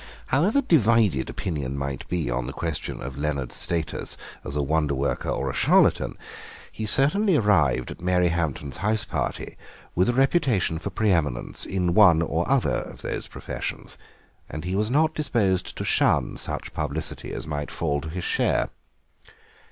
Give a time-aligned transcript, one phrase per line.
[0.29, 5.47] However divided opinion might be on the question of Leonard's status as a wonderworker or
[5.47, 6.15] a charlatan,
[6.71, 9.57] he certainly arrived at Mary Hampton's house party
[9.93, 13.99] with a reputation for pre eminence in one or other of those professions,
[14.49, 18.69] and he was not disposed to shun such publicity as might fall to his share.